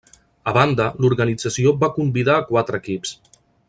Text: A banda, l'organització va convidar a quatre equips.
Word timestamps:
A 0.51 0.53
banda, 0.57 0.87
l'organització 1.05 1.77
va 1.85 1.93
convidar 2.01 2.35
a 2.41 2.47
quatre 2.53 2.85
equips. 2.85 3.19